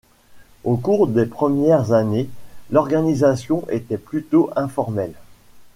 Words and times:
Au 0.63 0.77
cours 0.77 1.05
des 1.05 1.27
premières 1.27 1.91
années, 1.91 2.27
l'organisation 2.71 3.67
était 3.69 3.99
plutôt 3.99 4.49
informelle. 4.55 5.13